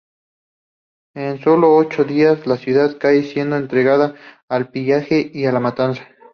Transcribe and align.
En 1.13 1.39
sólo 1.43 1.75
ocho 1.75 2.03
días 2.03 2.47
la 2.47 2.57
ciudad 2.57 2.97
cae, 2.97 3.21
siendo 3.21 3.55
entregada 3.55 4.15
al 4.49 4.71
pillaje 4.71 5.29
y 5.31 5.43
la 5.45 5.59
matanza. 5.59 6.07